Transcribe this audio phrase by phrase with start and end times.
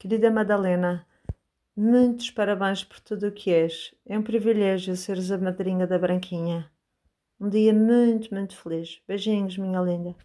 [0.00, 1.06] Querida Madalena,
[1.76, 3.94] muitos parabéns por tudo o que és.
[4.06, 6.72] É um privilégio seres a madrinha da Branquinha.
[7.38, 9.02] Um dia muito, muito feliz.
[9.06, 10.16] Beijinhos, minha linda.